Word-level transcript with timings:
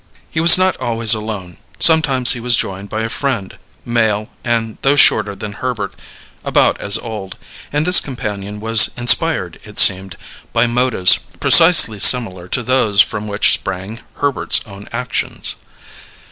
He 0.31 0.39
was 0.39 0.57
not 0.57 0.75
always 0.77 1.13
alone; 1.13 1.57
sometimes 1.77 2.31
he 2.31 2.39
was 2.39 2.55
joined 2.55 2.89
by 2.89 3.01
a 3.03 3.07
friend, 3.07 3.55
male, 3.85 4.29
and, 4.43 4.79
though 4.81 4.95
shorter 4.95 5.35
than 5.35 5.51
Herbert, 5.53 5.93
about 6.43 6.81
as 6.81 6.97
old; 6.97 7.35
and 7.71 7.85
this 7.85 7.99
companion 7.99 8.59
was 8.59 8.89
inspired, 8.97 9.59
it 9.63 9.77
seemed, 9.77 10.17
by 10.53 10.65
motives 10.65 11.19
precisely 11.39 11.99
similar 11.99 12.47
to 12.47 12.63
those 12.63 12.99
from 12.99 13.27
which 13.27 13.53
sprang 13.53 13.99
Herbert's 14.15 14.61
own 14.65 14.87
actions. 14.91 15.53